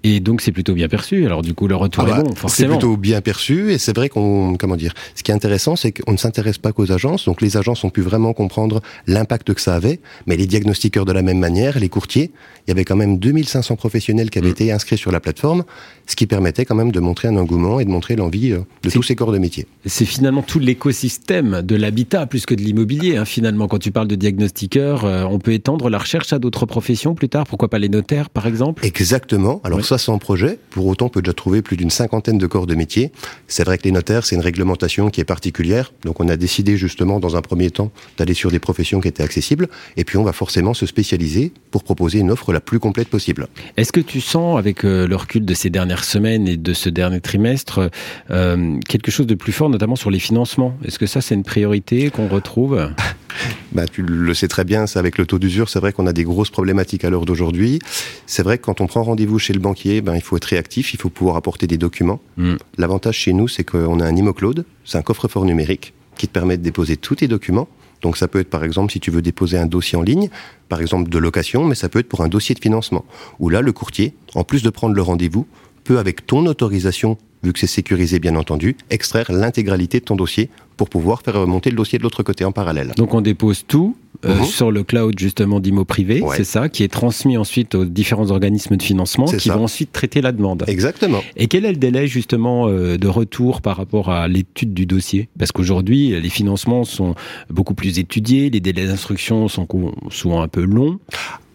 Et 0.02 0.20
donc 0.20 0.40
c'est 0.40 0.52
plutôt 0.52 0.74
bien 0.74 0.88
perçu. 0.88 1.24
Alors 1.26 1.42
du 1.42 1.54
coup 1.54 1.68
le 1.68 1.76
retour 1.76 2.04
ah 2.06 2.10
est 2.10 2.16
bah, 2.16 2.22
bon, 2.22 2.34
forcément. 2.34 2.74
C'est 2.74 2.78
plutôt 2.78 2.96
bien 2.96 3.20
perçu 3.20 3.72
et 3.72 3.78
c'est 3.78 3.94
vrai 3.94 4.08
qu'on 4.08 4.56
comment 4.56 4.76
dire. 4.76 4.94
Ce 5.14 5.22
qui 5.22 5.30
est 5.30 5.34
intéressant, 5.34 5.76
c'est 5.76 5.92
qu'on 5.92 6.12
ne 6.12 6.16
s'intéresse 6.16 6.58
pas 6.58 6.72
qu'aux 6.72 6.92
agences. 6.92 7.24
Donc 7.26 7.40
les 7.40 7.56
agences 7.56 7.84
ont 7.84 7.90
pu 7.90 8.00
vraiment 8.00 8.32
comprendre 8.32 8.82
l'impact 9.06 9.54
que 9.54 9.60
ça 9.60 9.74
avait, 9.74 10.00
mais 10.26 10.36
les 10.36 10.46
diagnostiqueurs 10.46 11.04
de 11.04 11.12
la 11.12 11.22
même 11.22 11.38
manière, 11.38 11.78
les 11.78 11.88
courtiers, 11.88 12.30
il 12.66 12.70
y 12.70 12.72
avait 12.72 12.84
quand 12.84 12.96
même 12.96 13.18
2500 13.18 13.76
professionnels 13.76 14.30
qui 14.30 14.38
avaient 14.38 14.48
mm. 14.48 14.52
été 14.52 14.72
inscrits 14.72 14.98
sur 14.98 15.12
la 15.12 15.20
plateforme, 15.20 15.64
ce 16.06 16.16
qui 16.16 16.26
permettait 16.26 16.64
quand 16.64 16.74
même 16.74 16.92
de 16.92 17.00
montrer 17.00 17.28
un 17.28 17.36
engouement 17.36 17.80
et 17.80 17.84
de 17.84 17.90
montrer 17.90 18.16
l'envie 18.16 18.52
euh, 18.52 18.60
de 18.82 18.90
tous 18.90 19.02
ces 19.02 19.14
corps 19.14 19.32
de 19.32 19.38
métier. 19.38 19.66
C'est 19.86 20.04
finalement 20.04 20.42
tout 20.42 20.58
l'écosystème 20.58 21.62
de 21.62 21.76
l'habitat 21.76 22.26
plus 22.26 22.46
que 22.46 22.54
de 22.54 22.62
l'immobilier. 22.62 23.16
Hein, 23.16 23.24
finalement, 23.24 23.68
quand 23.68 23.78
tu 23.78 23.90
parles 23.90 24.08
de 24.08 24.14
diagnostiqueurs, 24.14 25.04
euh, 25.04 25.24
on 25.24 25.38
peut 25.38 25.52
étendre 25.52 25.90
la 25.90 25.98
recherche 25.98 26.32
à 26.32 26.38
d'autres 26.38 26.66
professions 26.66 27.14
plus 27.14 27.28
tard. 27.28 27.46
Pourquoi 27.46 27.68
pas 27.68 27.78
les 27.78 27.88
notaires, 27.88 28.30
par 28.30 28.46
exemple? 28.46 28.84
Exactement. 28.84 29.60
Alors 29.64 29.82
ça, 29.82 29.96
c'est 29.96 30.10
en 30.10 30.18
projet. 30.18 30.58
Pour 30.70 30.86
autant, 30.86 31.06
on 31.06 31.08
peut 31.08 31.22
déjà 31.22 31.32
trouver 31.32 31.62
plus 31.62 31.78
d'une 31.78 31.88
cinquantaine 31.88 32.36
de 32.36 32.46
corps 32.46 32.66
de 32.66 32.74
métier. 32.74 33.12
C'est 33.48 33.64
vrai 33.64 33.78
que 33.78 33.84
les 33.84 33.92
notaires, 33.92 34.26
c'est 34.26 34.36
une 34.36 34.42
réglementation 34.42 35.08
qui 35.08 35.22
est 35.22 35.24
particulière. 35.24 35.90
Donc, 36.04 36.20
on 36.20 36.28
a 36.28 36.36
décidé 36.36 36.76
justement, 36.76 37.18
dans 37.18 37.34
un 37.36 37.40
premier 37.40 37.70
temps, 37.70 37.90
d'aller 38.18 38.34
sur 38.34 38.50
des 38.50 38.58
professions 38.58 39.00
qui 39.00 39.08
étaient 39.08 39.22
accessibles. 39.22 39.68
Et 39.96 40.04
puis, 40.04 40.18
on 40.18 40.22
va 40.22 40.34
forcément 40.34 40.74
se 40.74 40.84
spécialiser 40.84 41.50
pour 41.70 41.82
proposer 41.82 42.18
une 42.18 42.30
offre 42.30 42.52
la 42.52 42.60
plus 42.60 42.78
complète 42.78 43.08
possible. 43.08 43.48
Est-ce 43.78 43.90
que 43.90 44.00
tu 44.00 44.20
sens, 44.20 44.58
avec 44.58 44.84
euh, 44.84 45.06
le 45.06 45.16
recul 45.16 45.46
de 45.46 45.54
ces 45.54 45.70
dernières 45.70 46.04
semaines 46.04 46.46
et 46.46 46.58
de 46.58 46.74
ce 46.74 46.90
dernier 46.90 47.22
trimestre, 47.22 47.90
euh, 48.30 48.78
quelque 48.86 49.10
chose 49.10 49.26
de 49.26 49.34
plus 49.34 49.52
fort, 49.52 49.70
notamment 49.70 49.96
sur 49.96 50.10
les 50.10 50.18
financements? 50.18 50.76
Est-ce 50.84 50.98
que 50.98 51.06
ça, 51.06 51.22
c'est 51.22 51.34
une 51.34 51.42
priorité 51.42 52.10
qu'on 52.10 52.28
retrouve? 52.28 52.90
bah, 53.72 53.86
tu 53.86 54.02
le 54.02 54.34
sais 54.34 54.48
très 54.48 54.64
bien, 54.64 54.86
c'est 54.86 54.98
avec 54.98 55.18
le 55.18 55.26
taux 55.26 55.38
d'usure, 55.38 55.68
c'est 55.68 55.80
vrai 55.80 55.92
qu'on 55.92 56.06
a 56.06 56.12
des 56.12 56.24
grosses 56.24 56.50
problématiques 56.50 57.04
à 57.04 57.10
l'heure 57.10 57.24
d'aujourd'hui. 57.24 57.78
C'est 58.26 58.42
vrai 58.42 58.58
que 58.58 58.64
quand 58.64 58.80
on 58.80 58.86
prend 58.86 59.02
rendez-vous 59.02 59.38
chez 59.38 59.52
le 59.52 59.60
banquier, 59.60 60.00
ben, 60.00 60.14
il 60.14 60.22
faut 60.22 60.36
être 60.36 60.44
réactif, 60.44 60.94
il 60.94 61.00
faut 61.00 61.10
pouvoir 61.10 61.36
apporter 61.36 61.66
des 61.66 61.78
documents. 61.78 62.20
Mm. 62.36 62.54
L'avantage 62.78 63.16
chez 63.16 63.32
nous, 63.32 63.48
c'est 63.48 63.64
qu'on 63.64 64.00
a 64.00 64.04
un 64.04 64.16
ImoCloud, 64.16 64.64
c'est 64.84 64.98
un 64.98 65.02
coffre-fort 65.02 65.44
numérique 65.44 65.94
qui 66.16 66.28
te 66.28 66.32
permet 66.32 66.56
de 66.56 66.62
déposer 66.62 66.96
tous 66.96 67.16
tes 67.16 67.28
documents. 67.28 67.68
Donc 68.02 68.16
ça 68.16 68.28
peut 68.28 68.40
être 68.40 68.50
par 68.50 68.64
exemple 68.64 68.92
si 68.92 69.00
tu 69.00 69.10
veux 69.10 69.22
déposer 69.22 69.56
un 69.56 69.66
dossier 69.66 69.96
en 69.96 70.02
ligne, 70.02 70.28
par 70.68 70.80
exemple 70.80 71.08
de 71.08 71.18
location, 71.18 71.64
mais 71.64 71.74
ça 71.74 71.88
peut 71.88 72.00
être 72.00 72.08
pour 72.08 72.20
un 72.20 72.28
dossier 72.28 72.54
de 72.54 72.60
financement. 72.60 73.04
Où 73.38 73.48
là, 73.48 73.62
le 73.62 73.72
courtier, 73.72 74.14
en 74.34 74.44
plus 74.44 74.62
de 74.62 74.70
prendre 74.70 74.94
le 74.94 75.02
rendez-vous, 75.02 75.46
peut 75.84 75.98
avec 75.98 76.26
ton 76.26 76.44
autorisation 76.46 77.18
vu 77.44 77.52
que 77.52 77.58
c'est 77.58 77.66
sécurisé 77.66 78.18
bien 78.18 78.36
entendu, 78.36 78.76
extraire 78.90 79.30
l'intégralité 79.30 80.00
de 80.00 80.04
ton 80.04 80.16
dossier 80.16 80.50
pour 80.76 80.88
pouvoir 80.88 81.22
faire 81.22 81.34
remonter 81.34 81.70
le 81.70 81.76
dossier 81.76 81.98
de 81.98 82.02
l'autre 82.02 82.22
côté 82.22 82.44
en 82.44 82.52
parallèle. 82.52 82.92
Donc 82.96 83.14
on 83.14 83.20
dépose 83.20 83.64
tout 83.66 83.96
euh, 84.24 84.38
mhm. 84.38 84.44
sur 84.44 84.72
le 84.72 84.82
cloud 84.82 85.18
justement 85.18 85.60
d'IMO 85.60 85.84
privé, 85.84 86.22
c'est 86.34 86.44
ça, 86.44 86.68
qui 86.68 86.82
est 86.82 86.88
transmis 86.88 87.36
ensuite 87.36 87.74
aux 87.74 87.84
différents 87.84 88.30
organismes 88.30 88.76
de 88.76 88.82
financement 88.82 89.26
qui 89.26 89.50
vont 89.50 89.64
ensuite 89.64 89.92
traiter 89.92 90.20
la 90.20 90.32
demande. 90.32 90.64
Exactement. 90.66 91.22
Et 91.36 91.46
quel 91.46 91.64
est 91.64 91.72
le 91.72 91.78
délai 91.78 92.06
justement 92.06 92.68
euh, 92.68 92.96
de 92.96 93.08
retour 93.08 93.60
par 93.60 93.76
rapport 93.76 94.10
à 94.10 94.26
l'étude 94.26 94.72
du 94.72 94.86
dossier? 94.86 95.28
Parce 95.38 95.52
qu'aujourd'hui, 95.52 96.20
les 96.20 96.30
financements 96.30 96.84
sont 96.84 97.14
beaucoup 97.50 97.74
plus 97.74 97.98
étudiés, 97.98 98.50
les 98.50 98.60
délais 98.60 98.86
d'instruction 98.86 99.48
sont 99.48 99.68
souvent 100.10 100.42
un 100.42 100.48
peu 100.48 100.64
longs. 100.64 100.98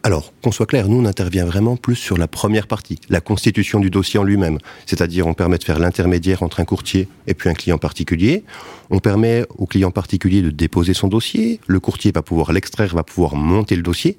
Alors, 0.09 0.33
qu'on 0.41 0.51
soit 0.51 0.65
clair, 0.65 0.89
nous, 0.89 0.99
on 0.99 1.05
intervient 1.05 1.45
vraiment 1.45 1.77
plus 1.77 1.95
sur 1.95 2.17
la 2.17 2.27
première 2.27 2.65
partie, 2.65 2.97
la 3.09 3.21
constitution 3.21 3.79
du 3.79 3.91
dossier 3.91 4.19
en 4.19 4.23
lui-même. 4.23 4.57
C'est-à-dire, 4.87 5.27
on 5.27 5.35
permet 5.35 5.59
de 5.59 5.63
faire 5.63 5.77
l'intermédiaire 5.77 6.41
entre 6.41 6.61
un 6.61 6.65
courtier 6.65 7.07
et 7.27 7.35
puis 7.35 7.47
un 7.47 7.53
client 7.53 7.77
particulier. 7.77 8.43
On 8.89 8.97
permet 8.97 9.45
au 9.59 9.67
client 9.67 9.91
particulier 9.91 10.41
de 10.41 10.49
déposer 10.49 10.95
son 10.95 11.09
dossier. 11.09 11.59
Le 11.67 11.79
courtier 11.79 12.11
va 12.11 12.23
pouvoir 12.23 12.53
l'extraire, 12.53 12.95
va 12.95 13.03
pouvoir 13.03 13.35
monter 13.35 13.75
le 13.75 13.83
dossier. 13.83 14.17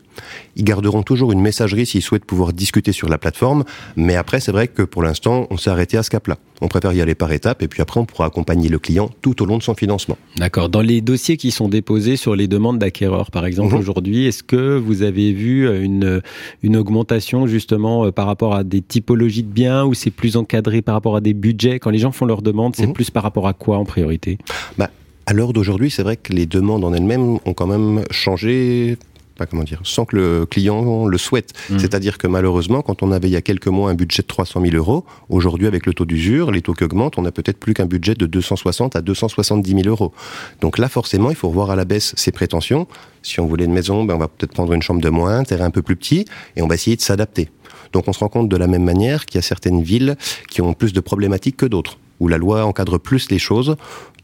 Ils 0.55 0.63
garderont 0.63 1.03
toujours 1.03 1.33
une 1.33 1.41
messagerie 1.41 1.87
s'ils 1.87 2.03
souhaitent 2.03 2.25
pouvoir 2.25 2.53
discuter 2.53 2.93
sur 2.93 3.09
la 3.09 3.19
plateforme. 3.19 3.65
Mais 3.97 4.15
après, 4.15 4.39
c'est 4.39 4.53
vrai 4.53 4.69
que 4.69 4.83
pour 4.83 5.03
l'instant, 5.03 5.49
on 5.51 5.57
s'est 5.57 5.71
arrêté 5.71 5.97
à 5.97 6.05
ce 6.05 6.11
cap-là. 6.11 6.39
On 6.61 6.69
préfère 6.69 6.93
y 6.93 7.01
aller 7.01 7.15
par 7.15 7.33
étapes 7.33 7.63
et 7.63 7.69
puis 7.69 7.83
après, 7.83 8.01
on 8.01 8.05
pourra 8.05 8.27
accompagner 8.27 8.69
le 8.69 8.79
client 8.79 9.11
tout 9.23 9.43
au 9.43 9.47
long 9.47 9.59
de 9.59 9.63
son 9.63 9.75
financement. 9.75 10.19
D'accord. 10.37 10.69
Dans 10.69 10.83
les 10.83 11.01
dossiers 11.01 11.37
qui 11.37 11.51
sont 11.51 11.69
déposés 11.69 12.17
sur 12.17 12.37
les 12.37 12.49
demandes 12.49 12.79
d'acquéreurs, 12.79 13.31
par 13.31 13.47
exemple, 13.47 13.75
mhm. 13.75 13.81
aujourd'hui, 13.81 14.27
est-ce 14.27 14.43
que 14.43 14.77
vous 14.77 15.03
avez 15.03 15.33
vu 15.33 15.69
une, 15.83 16.23
une 16.63 16.77
augmentation 16.77 17.47
justement 17.47 18.07
euh, 18.07 18.13
par 18.13 18.27
rapport 18.27 18.55
à 18.55 18.65
des 18.65 18.83
typologies 18.83 19.43
de 19.43 19.53
biens 19.53 19.85
ou 19.85 19.95
c'est 19.95 20.11
plus 20.11 20.37
encadré 20.37 20.83
par 20.83 20.95
rapport 20.95 21.17
à 21.17 21.21
des 21.21 21.35
budgets? 21.35 21.79
Quand 21.79 21.91
les 21.91 21.99
gens 21.99 22.13
font 22.13 22.27
leurs 22.27 22.43
demandes, 22.43 22.77
c'est 22.77 22.87
mhm. 22.87 22.93
plus 22.93 23.11
par 23.11 23.23
rapport 23.23 23.49
à 23.49 23.53
quoi 23.53 23.79
en 23.79 23.85
priorité? 23.85 24.39
Bah, 24.77 24.91
À 25.27 25.33
l'heure 25.33 25.53
d'aujourd'hui, 25.53 25.91
c'est 25.91 26.03
vrai 26.03 26.17
que 26.17 26.33
les 26.33 26.47
demandes 26.47 26.85
en 26.85 26.93
elles-mêmes 26.93 27.39
ont 27.45 27.55
quand 27.55 27.67
même 27.67 28.05
changé 28.11 28.99
comment 29.47 29.63
dire, 29.63 29.81
sans 29.85 30.05
que 30.05 30.17
le 30.17 30.47
client 30.47 31.07
le 31.07 31.19
souhaite. 31.19 31.53
Mm. 31.71 31.79
C'est-à-dire 31.79 32.19
que 32.19 32.27
malheureusement, 32.27 32.83
quand 32.83 33.03
on 33.03 33.13
avait 33.13 33.29
il 33.29 33.33
y 33.33 33.37
a 33.37 33.43
quelques 33.43 33.69
mois 33.69 33.91
un 33.91 33.95
budget 33.95 34.23
de 34.23 34.27
300 34.27 34.61
000 34.63 34.77
euros, 34.77 35.05
aujourd'hui 35.29 35.67
avec 35.67 35.87
le 35.87 35.95
taux 35.95 36.05
d'usure, 36.05 36.51
les 36.51 36.63
taux 36.63 36.75
qui 36.75 36.85
augmentent, 36.85 37.19
on 37.19 37.25
a 37.25 37.33
peut-être 37.33 37.59
plus 37.59 37.75
qu'un 37.75 37.87
budget 37.87 38.15
de 38.15 38.27
260 38.27 38.97
à 38.97 39.03
270 39.03 39.71
000 39.71 39.83
euros. 39.89 40.13
Donc 40.61 40.79
là, 40.79 40.89
forcément, 40.89 41.31
il 41.31 41.37
faut 41.37 41.49
revoir 41.49 41.71
à 41.71 41.77
la 41.77 41.85
baisse 41.85 42.15
ses 42.17 42.33
prétentions. 42.33 42.87
Si 43.23 43.41
on 43.41 43.47
voulait 43.47 43.65
une 43.65 43.73
maison, 43.73 44.05
ben 44.05 44.15
on 44.15 44.19
va 44.19 44.29
peut-être 44.29 44.53
prendre 44.53 44.73
une 44.73 44.83
chambre 44.83 45.01
de 45.01 45.11
moins, 45.11 45.39
un 45.39 45.45
terrain 45.45 45.67
un 45.67 45.71
peu 45.71 45.83
plus 45.83 45.97
petit, 45.97 46.25
et 46.57 46.63
on 46.63 46.67
va 46.67 46.75
essayer 46.75 46.97
de 46.97 47.03
s'adapter. 47.03 47.49
Donc 47.93 48.09
on 48.09 48.13
se 48.13 48.21
rend 48.21 48.29
compte 48.29 48.49
de 48.49 48.57
la 48.57 48.67
même 48.67 48.85
manière 48.85 49.27
qu'il 49.27 49.37
y 49.37 49.39
a 49.39 49.43
certaines 49.43 49.83
villes 49.83 50.17
qui 50.49 50.63
ont 50.63 50.73
plus 50.75 50.93
de 50.93 51.01
problématiques 51.01 51.57
que 51.57 51.67
d'autres 51.67 51.99
où 52.21 52.29
la 52.29 52.39
loi 52.39 52.65
encadre 52.65 53.01
plus 53.01 53.31
les 53.31 53.39
choses. 53.39 53.77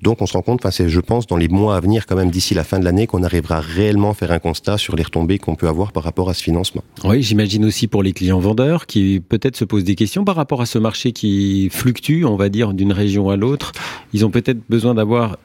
Donc 0.02 0.20
on 0.20 0.26
se 0.26 0.34
rend 0.34 0.42
compte, 0.42 0.60
enfin 0.60 0.70
c'est 0.70 0.88
je 0.88 1.00
pense 1.00 1.26
dans 1.26 1.36
les 1.36 1.48
mois 1.48 1.76
à 1.76 1.80
venir 1.80 2.06
quand 2.06 2.16
même 2.16 2.30
d'ici 2.30 2.54
la 2.54 2.64
fin 2.64 2.78
de 2.78 2.84
l'année 2.84 3.06
qu'on 3.06 3.22
arrivera 3.22 3.60
réellement 3.60 4.10
à 4.10 4.14
faire 4.14 4.30
un 4.30 4.38
constat 4.38 4.76
sur 4.76 4.94
les 4.94 5.02
retombées 5.02 5.38
qu'on 5.38 5.54
peut 5.54 5.68
avoir 5.68 5.92
par 5.92 6.02
rapport 6.02 6.28
à 6.28 6.34
ce 6.34 6.42
financement. 6.42 6.82
Oui, 7.04 7.22
j'imagine 7.22 7.64
aussi 7.64 7.86
pour 7.86 8.02
les 8.02 8.12
clients 8.12 8.38
vendeurs 8.38 8.86
qui 8.86 9.22
peut-être 9.26 9.56
se 9.56 9.64
posent 9.64 9.84
des 9.84 9.94
questions 9.94 10.24
par 10.24 10.36
rapport 10.36 10.60
à 10.60 10.66
ce 10.66 10.78
marché 10.78 11.12
qui 11.12 11.70
fluctue, 11.70 12.24
on 12.24 12.36
va 12.36 12.50
dire 12.50 12.74
d'une 12.74 12.92
région 12.92 13.30
à 13.30 13.36
l'autre. 13.36 13.72
Ils 14.12 14.24
ont 14.26 14.30
peut-être 14.30 14.60
besoin 14.68 14.94
d'avoir 14.94 15.38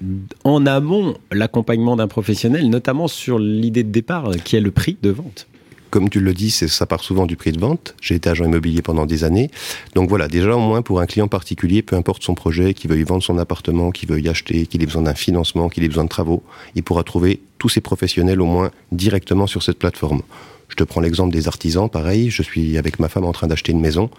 en 0.43 0.65
amont 0.65 1.15
l'accompagnement 1.31 1.95
d'un 1.95 2.07
professionnel, 2.07 2.69
notamment 2.69 3.07
sur 3.07 3.39
l'idée 3.39 3.83
de 3.83 3.91
départ 3.91 4.29
qui 4.43 4.57
est 4.57 4.61
le 4.61 4.71
prix 4.71 4.97
de 5.01 5.11
vente 5.11 5.47
comme 5.91 6.09
tu 6.09 6.21
le 6.21 6.33
dis, 6.33 6.49
ça 6.49 6.85
part 6.85 7.03
souvent 7.03 7.27
du 7.27 7.35
prix 7.35 7.51
de 7.51 7.59
vente. 7.59 7.95
J'ai 8.01 8.15
été 8.15 8.29
agent 8.29 8.45
immobilier 8.45 8.81
pendant 8.81 9.05
des 9.05 9.23
années. 9.23 9.51
Donc 9.93 10.09
voilà, 10.09 10.27
déjà 10.27 10.55
au 10.55 10.59
moins 10.59 10.81
pour 10.81 11.01
un 11.01 11.05
client 11.05 11.27
particulier, 11.27 11.81
peu 11.81 11.95
importe 11.95 12.23
son 12.23 12.33
projet, 12.33 12.73
qu'il 12.73 12.89
veuille 12.89 13.03
vendre 13.03 13.21
son 13.21 13.37
appartement, 13.37 13.91
qu'il 13.91 14.09
veuille 14.09 14.29
acheter, 14.29 14.65
qu'il 14.65 14.81
ait 14.81 14.85
besoin 14.85 15.03
d'un 15.03 15.13
financement, 15.13 15.69
qu'il 15.69 15.83
ait 15.83 15.89
besoin 15.89 16.05
de 16.05 16.09
travaux, 16.09 16.41
il 16.75 16.81
pourra 16.81 17.03
trouver 17.03 17.41
tous 17.59 17.69
ses 17.69 17.81
professionnels 17.81 18.41
au 18.41 18.45
moins 18.45 18.71
directement 18.91 19.45
sur 19.45 19.61
cette 19.61 19.77
plateforme. 19.77 20.21
Je 20.69 20.77
te 20.77 20.85
prends 20.85 21.01
l'exemple 21.01 21.33
des 21.33 21.49
artisans, 21.49 21.89
pareil, 21.89 22.29
je 22.29 22.41
suis 22.41 22.77
avec 22.77 22.97
ma 22.97 23.09
femme 23.09 23.25
en 23.25 23.33
train 23.33 23.47
d'acheter 23.47 23.73
une 23.73 23.81
maison, 23.81 24.09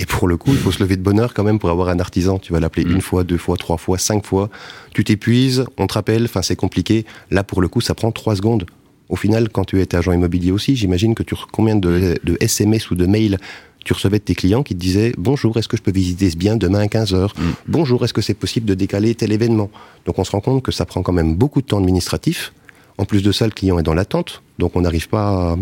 et 0.00 0.06
pour 0.06 0.26
le 0.26 0.36
coup, 0.36 0.50
il 0.50 0.58
faut 0.58 0.72
se 0.72 0.82
lever 0.82 0.96
de 0.96 1.02
bonne 1.02 1.20
heure 1.20 1.34
quand 1.34 1.44
même 1.44 1.60
pour 1.60 1.70
avoir 1.70 1.88
un 1.88 2.00
artisan. 2.00 2.38
Tu 2.38 2.52
vas 2.52 2.58
l'appeler 2.58 2.84
mmh. 2.84 2.94
une 2.94 3.00
fois, 3.00 3.22
deux 3.22 3.36
fois, 3.36 3.56
trois 3.56 3.76
fois, 3.76 3.98
cinq 3.98 4.26
fois. 4.26 4.48
Tu 4.92 5.04
t'épuises, 5.04 5.66
on 5.78 5.86
te 5.86 5.94
rappelle, 5.94 6.24
enfin 6.24 6.42
c'est 6.42 6.56
compliqué. 6.56 7.04
Là, 7.30 7.44
pour 7.44 7.60
le 7.60 7.68
coup, 7.68 7.80
ça 7.80 7.94
prend 7.94 8.10
trois 8.10 8.34
secondes. 8.34 8.64
Au 9.10 9.16
final, 9.16 9.48
quand 9.48 9.64
tu 9.64 9.80
étais 9.80 9.96
agent 9.96 10.12
immobilier 10.12 10.52
aussi, 10.52 10.76
j'imagine 10.76 11.16
que 11.16 11.24
tu 11.24 11.34
combien 11.52 11.74
de, 11.74 12.16
SMS 12.40 12.90
ou 12.90 12.94
de 12.94 13.06
mails 13.06 13.38
tu 13.84 13.92
recevais 13.92 14.18
de 14.18 14.24
tes 14.24 14.34
clients 14.34 14.62
qui 14.62 14.74
te 14.74 14.80
disaient 14.80 15.12
bonjour, 15.18 15.56
est-ce 15.56 15.66
que 15.66 15.76
je 15.76 15.82
peux 15.82 15.90
visiter 15.90 16.30
ce 16.30 16.36
bien 16.36 16.56
demain 16.56 16.80
à 16.80 16.88
15 16.88 17.14
h 17.14 17.24
mm. 17.24 17.52
Bonjour, 17.66 18.04
est-ce 18.04 18.12
que 18.12 18.20
c'est 18.20 18.34
possible 18.34 18.66
de 18.66 18.74
décaler 18.74 19.14
tel 19.16 19.32
événement? 19.32 19.70
Donc 20.06 20.18
on 20.18 20.24
se 20.24 20.30
rend 20.30 20.40
compte 20.40 20.62
que 20.62 20.70
ça 20.70 20.86
prend 20.86 21.02
quand 21.02 21.12
même 21.12 21.34
beaucoup 21.34 21.60
de 21.60 21.66
temps 21.66 21.78
administratif. 21.78 22.52
En 22.98 23.04
plus 23.04 23.22
de 23.22 23.32
ça, 23.32 23.46
le 23.46 23.52
client 23.52 23.78
est 23.78 23.82
dans 23.82 23.94
l'attente, 23.94 24.42
donc 24.58 24.76
on 24.76 24.82
n'arrive 24.82 25.08
pas 25.08 25.56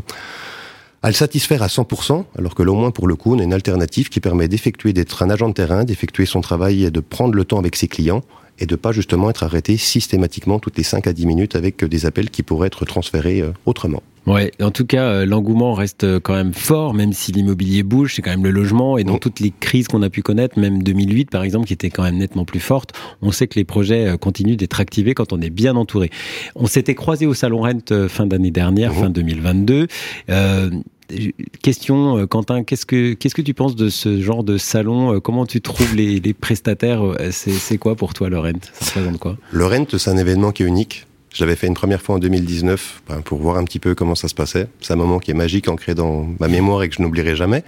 à, 1.02 1.08
le 1.08 1.14
satisfaire 1.14 1.62
à 1.62 1.68
100%, 1.68 2.24
alors 2.36 2.54
que 2.54 2.62
au 2.64 2.74
moins 2.74 2.90
pour 2.90 3.06
le 3.06 3.14
coup, 3.14 3.34
on 3.34 3.38
a 3.38 3.44
une 3.44 3.54
alternative 3.54 4.10
qui 4.10 4.20
permet 4.20 4.48
d'effectuer 4.48 4.92
d'être 4.92 5.22
un 5.22 5.30
agent 5.30 5.48
de 5.48 5.54
terrain, 5.54 5.84
d'effectuer 5.84 6.26
son 6.26 6.42
travail 6.42 6.84
et 6.84 6.90
de 6.90 7.00
prendre 7.00 7.34
le 7.34 7.44
temps 7.44 7.58
avec 7.58 7.76
ses 7.76 7.88
clients 7.88 8.24
et 8.58 8.66
de 8.66 8.76
pas 8.76 8.92
justement 8.92 9.30
être 9.30 9.42
arrêté 9.42 9.76
systématiquement 9.76 10.58
toutes 10.58 10.76
les 10.76 10.82
5 10.82 11.06
à 11.06 11.12
10 11.12 11.26
minutes 11.26 11.56
avec 11.56 11.84
des 11.84 12.06
appels 12.06 12.30
qui 12.30 12.42
pourraient 12.42 12.66
être 12.66 12.84
transférés 12.84 13.40
euh, 13.40 13.52
autrement. 13.66 14.02
Ouais, 14.26 14.52
en 14.60 14.70
tout 14.70 14.84
cas, 14.84 15.04
euh, 15.04 15.26
l'engouement 15.26 15.72
reste 15.72 16.04
euh, 16.04 16.20
quand 16.20 16.34
même 16.34 16.52
fort, 16.52 16.92
même 16.92 17.14
si 17.14 17.32
l'immobilier 17.32 17.82
bouge, 17.82 18.14
c'est 18.14 18.20
quand 18.20 18.30
même 18.30 18.44
le 18.44 18.50
logement. 18.50 18.98
Et 18.98 19.04
dans 19.04 19.16
toutes 19.16 19.40
les 19.40 19.52
crises 19.58 19.88
qu'on 19.88 20.02
a 20.02 20.10
pu 20.10 20.20
connaître, 20.20 20.58
même 20.58 20.82
2008 20.82 21.30
par 21.30 21.44
exemple, 21.44 21.66
qui 21.66 21.72
était 21.72 21.88
quand 21.88 22.02
même 22.02 22.18
nettement 22.18 22.44
plus 22.44 22.60
forte, 22.60 22.92
on 23.22 23.32
sait 23.32 23.46
que 23.46 23.58
les 23.58 23.64
projets 23.64 24.16
continuent 24.20 24.56
d'être 24.56 24.80
activés 24.80 25.14
quand 25.14 25.32
on 25.32 25.40
est 25.40 25.50
bien 25.50 25.76
entouré. 25.76 26.10
On 26.56 26.66
s'était 26.66 26.94
croisé 26.94 27.26
au 27.26 27.32
salon 27.32 27.62
Rent 27.62 28.08
fin 28.08 28.26
d'année 28.26 28.50
dernière, 28.50 28.92
fin 28.92 29.08
2022. 29.08 29.86
Euh, 30.28 30.70
question, 31.62 32.26
Quentin, 32.26 32.64
qu'est-ce 32.64 32.86
que 32.86 33.14
qu'est-ce 33.14 33.34
que 33.34 33.42
tu 33.42 33.54
penses 33.54 33.76
de 33.76 33.88
ce 33.88 34.20
genre 34.20 34.44
de 34.44 34.58
salon 34.58 35.20
Comment 35.20 35.46
tu 35.46 35.60
trouves 35.60 35.94
les, 35.94 36.20
les 36.20 36.34
prestataires 36.34 37.02
C'est 37.30 37.78
quoi 37.78 37.94
pour 37.96 38.14
toi 38.14 38.28
le 38.28 38.38
Rent 38.38 38.60
Ça 38.72 39.00
représente 39.00 39.18
quoi? 39.18 39.36
Le 39.52 39.66
Rent, 39.66 39.86
c'est 39.96 40.10
un 40.10 40.18
événement 40.18 40.52
qui 40.52 40.62
est 40.62 40.66
unique. 40.66 41.06
Je 41.32 41.44
l'avais 41.44 41.56
fait 41.56 41.66
une 41.66 41.74
première 41.74 42.00
fois 42.00 42.16
en 42.16 42.18
2019 42.18 43.02
ben, 43.08 43.20
pour 43.20 43.38
voir 43.38 43.56
un 43.56 43.64
petit 43.64 43.78
peu 43.78 43.94
comment 43.94 44.14
ça 44.14 44.28
se 44.28 44.34
passait. 44.34 44.68
C'est 44.80 44.92
un 44.92 44.96
moment 44.96 45.18
qui 45.18 45.30
est 45.30 45.34
magique, 45.34 45.68
ancré 45.68 45.94
dans 45.94 46.26
ma 46.40 46.48
mémoire 46.48 46.82
et 46.82 46.88
que 46.88 46.94
je 46.94 47.02
n'oublierai 47.02 47.36
jamais. 47.36 47.64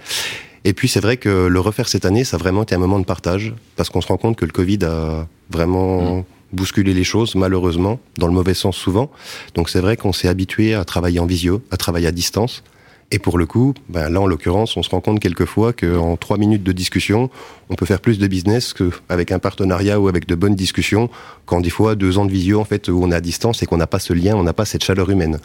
Et 0.63 0.73
puis 0.73 0.87
c'est 0.87 0.99
vrai 0.99 1.17
que 1.17 1.47
le 1.47 1.59
refaire 1.59 1.87
cette 1.87 2.05
année, 2.05 2.23
ça 2.23 2.37
a 2.37 2.39
vraiment 2.39 2.63
été 2.63 2.75
un 2.75 2.79
moment 2.79 2.99
de 2.99 3.05
partage, 3.05 3.53
parce 3.75 3.89
qu'on 3.89 4.01
se 4.01 4.07
rend 4.07 4.17
compte 4.17 4.35
que 4.35 4.45
le 4.45 4.51
Covid 4.51 4.79
a 4.83 5.27
vraiment 5.49 6.17
mmh. 6.17 6.23
bousculé 6.53 6.93
les 6.93 7.03
choses, 7.03 7.35
malheureusement, 7.35 7.99
dans 8.17 8.27
le 8.27 8.33
mauvais 8.33 8.53
sens 8.53 8.77
souvent. 8.77 9.09
Donc 9.55 9.69
c'est 9.69 9.79
vrai 9.79 9.97
qu'on 9.97 10.13
s'est 10.13 10.27
habitué 10.27 10.73
à 10.73 10.85
travailler 10.85 11.19
en 11.19 11.25
visio, 11.25 11.61
à 11.71 11.77
travailler 11.77 12.07
à 12.07 12.11
distance. 12.11 12.63
Et 13.11 13.19
pour 13.19 13.37
le 13.37 13.45
coup, 13.45 13.73
ben 13.89 14.09
là 14.09 14.21
en 14.21 14.25
l'occurrence, 14.25 14.77
on 14.77 14.83
se 14.83 14.89
rend 14.89 15.01
compte 15.01 15.19
quelquefois 15.19 15.73
qu'en 15.73 16.15
trois 16.15 16.37
minutes 16.37 16.63
de 16.63 16.71
discussion, 16.71 17.29
on 17.71 17.75
peut 17.75 17.85
faire 17.85 18.01
plus 18.01 18.19
de 18.19 18.27
business 18.27 18.73
qu'avec 18.73 19.31
un 19.31 19.39
partenariat 19.39 19.99
ou 19.99 20.07
avec 20.07 20.27
de 20.27 20.35
bonnes 20.35 20.55
discussions, 20.55 21.09
quand 21.45 21.61
des 21.61 21.69
fois 21.69 21.95
deux 21.95 22.17
ans 22.17 22.25
de 22.25 22.31
visio 22.31 22.59
en 22.59 22.65
fait 22.65 22.89
où 22.89 23.01
on 23.01 23.11
est 23.11 23.15
à 23.15 23.21
distance 23.21 23.63
et 23.63 23.65
qu'on 23.65 23.77
n'a 23.77 23.87
pas 23.87 23.99
ce 23.99 24.13
lien, 24.13 24.35
on 24.35 24.43
n'a 24.43 24.53
pas 24.53 24.65
cette 24.65 24.83
chaleur 24.83 25.09
humaine. 25.09 25.39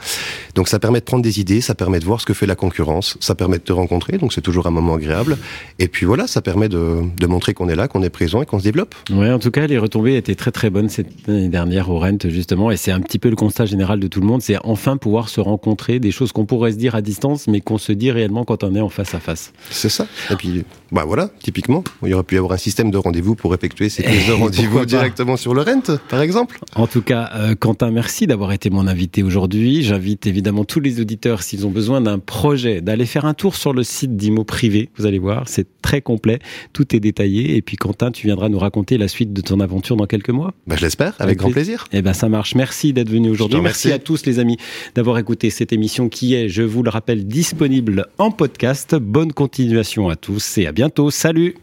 Donc 0.55 0.69
ça 0.69 0.79
permet 0.79 1.01
de 1.01 1.05
prendre 1.05 1.23
des 1.23 1.41
idées, 1.41 1.61
ça 1.61 1.75
permet 1.75 2.01
de 2.01 2.05
voir 2.05 2.21
ce 2.21 2.27
que 2.27 2.35
fait 2.35 2.47
la 2.47 2.57
concurrence, 2.57 3.17
ça 3.21 3.35
permet 3.35 3.59
de 3.59 3.63
te 3.63 3.73
rencontrer, 3.73 4.19
donc 4.19 4.33
c'est 4.33 4.41
toujours 4.41 4.67
un 4.67 4.71
moment 4.71 4.95
agréable. 4.95 5.39
Et 5.79 5.89
puis 5.89 6.07
voilà, 6.07 6.27
ça 6.27 6.43
permet 6.43 6.69
de, 6.69 7.03
montrer 7.27 7.55
qu'on 7.55 7.69
est 7.69 7.75
là, 7.75 7.89
qu'on 7.89 8.03
est 8.03 8.11
présent 8.11 8.43
et 8.43 8.47
qu'on 8.47 8.59
se 8.61 8.65
développe. 8.65 8.95
Ouais, 9.11 9.33
en 9.33 9.41
tout 9.41 9.51
cas, 9.51 9.67
les 9.67 9.79
retombées 9.79 10.17
étaient 10.17 10.37
très 10.37 10.53
très 10.53 10.71
bonnes 10.71 10.89
cette 10.89 11.09
année 11.29 11.49
dernière 11.49 11.91
au 11.91 11.99
Rent 11.99 12.19
justement, 12.29 12.71
et 12.71 12.77
c'est 12.77 12.93
un 12.93 13.01
petit 13.01 13.19
peu 13.19 13.29
le 13.29 13.37
constat 13.37 13.67
général 13.67 13.99
de 13.99 14.07
tout 14.07 14.21
le 14.21 14.27
monde, 14.27 14.43
c'est 14.43 14.57
enfin 14.65 14.97
pouvoir 14.97 15.29
se 15.29 15.41
rencontrer, 15.41 15.99
des 15.99 16.11
choses 16.13 16.33
qu'on 16.33 16.47
pourrait 16.47 16.73
se 16.73 16.77
dire 16.77 16.95
à 16.95 17.03
distance, 17.03 17.47
qu'on 17.61 17.79
se 17.79 17.93
dit 17.93 18.11
réellement 18.11 18.45
quand 18.45 18.65
on 18.65 18.75
est 18.75 18.81
en 18.81 18.89
face 18.89 19.15
à 19.15 19.21
face. 19.21 19.53
C'est 19.71 19.89
ça. 19.89 20.07
Et 20.31 20.37
puis, 20.37 20.65
bah 20.93 21.05
voilà, 21.07 21.31
typiquement, 21.41 21.83
il 22.03 22.11
y 22.11 22.15
aurait 22.15 22.23
pu 22.23 22.37
y 22.37 22.39
avoir 22.39 22.53
un 22.53 22.59
système 22.59 22.91
de 22.91 22.99
rendez-vous 22.99 23.35
pour 23.35 23.55
effectuer 23.55 23.89
ces 23.89 24.03
prises 24.05 24.29
de 24.29 24.33
rendez-vous 24.33 24.85
directement 24.85 25.37
sur 25.37 25.55
le 25.55 25.63
rent, 25.63 25.97
par 26.09 26.21
exemple. 26.21 26.59
En 26.75 26.87
tout 26.87 27.03
cas, 27.03 27.31
euh, 27.35 27.55
Quentin, 27.55 27.91
merci 27.91 28.27
d'avoir 28.27 28.53
été 28.53 28.71
mon 28.71 28.87
invité 28.87 29.23
aujourd'hui. 29.23 29.83
J'invite 29.83 30.27
évidemment 30.27 30.65
tous 30.65 30.81
les 30.81 31.01
auditeurs, 31.01 31.43
s'ils 31.43 31.67
ont 31.67 31.71
besoin 31.71 32.01
d'un 32.01 32.19
projet, 32.19 32.81
d'aller 32.81 33.07
faire 33.07 33.25
un 33.25 33.35
tour 33.35 33.57
sur 33.57 33.73
le 33.73 33.83
site 33.83 34.17
d'Imo 34.17 34.45
Privé. 34.45 34.91
Vous 34.97 35.07
allez 35.07 35.19
voir, 35.19 35.49
c'est 35.49 35.67
très 35.83 36.01
complet, 36.01 36.39
tout 36.73 36.95
est 36.95 37.01
détaillé. 37.01 37.57
Et 37.57 37.63
puis, 37.63 37.77
Quentin, 37.77 38.11
tu 38.11 38.27
viendras 38.27 38.49
nous 38.49 38.59
raconter 38.59 38.99
la 38.99 39.09
suite 39.09 39.33
de 39.33 39.41
ton 39.41 39.61
aventure 39.61 39.97
dans 39.97 40.07
quelques 40.07 40.31
mois. 40.31 40.55
Bah, 40.67 40.77
je 40.77 40.83
l'espère, 40.83 41.15
avec, 41.19 41.39
grand 41.39 41.51
plaisir. 41.51 41.87
Eh 41.93 42.03
ben, 42.03 42.13
ça 42.13 42.29
marche. 42.29 42.55
Merci 42.55 42.93
d'être 42.93 43.11
venu 43.11 43.31
aujourd'hui. 43.31 43.61
Merci 43.61 43.93
à 43.93 43.99
tous 43.99 44.25
les 44.27 44.39
amis 44.39 44.57
d'avoir 44.95 45.19
écouté 45.19 45.51
cette 45.51 45.73
émission 45.73 46.09
qui 46.09 46.35
est, 46.35 46.49
je 46.49 46.63
vous 46.63 46.83
le 46.83 46.91
rappelle, 46.91 47.27
disponible 47.47 48.09
en 48.19 48.33
podcast. 48.33 48.97
Bonne 48.97 49.33
continuation 49.33 50.09
à 50.09 50.17
tous 50.17 50.59
et 50.59 50.67
à 50.67 50.73
bientôt. 50.73 51.13
Salut 51.13 51.55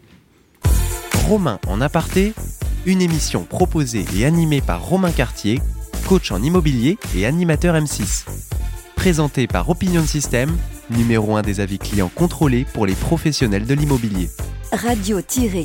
Romain 1.27 1.59
en 1.67 1.81
aparté, 1.81 2.31
une 2.85 3.01
émission 3.01 3.43
proposée 3.43 4.05
et 4.17 4.23
animée 4.23 4.61
par 4.61 4.85
Romain 4.85 5.11
Cartier, 5.11 5.59
coach 6.07 6.31
en 6.31 6.41
immobilier 6.41 6.97
et 7.17 7.25
animateur 7.25 7.75
M6. 7.75 8.23
Présenté 8.95 9.45
par 9.45 9.69
Opinion 9.69 10.03
System, 10.03 10.55
numéro 10.89 11.35
1 11.35 11.41
des 11.41 11.59
avis 11.59 11.79
clients 11.79 12.11
contrôlés 12.15 12.65
pour 12.73 12.85
les 12.85 12.95
professionnels 12.95 13.65
de 13.65 13.73
l'immobilier. 13.73 14.29
Radio-imo.fr 14.71 15.63